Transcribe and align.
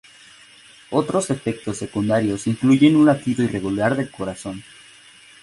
Otros 0.89 1.29
efectos 1.29 1.77
secundarios 1.77 2.47
incluyen 2.47 2.95
un 2.95 3.05
latido 3.05 3.43
irregular 3.43 3.95
del 3.95 4.09
corazón. 4.09 4.63